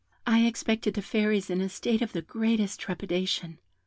"I 0.25 0.47
expected 0.47 0.95
the 0.95 1.03
Fairies 1.03 1.51
in 1.51 1.61
a 1.61 1.69
state 1.69 2.01
of 2.01 2.11
the 2.11 2.23
greatest 2.23 2.79
trepidation. 2.79 3.59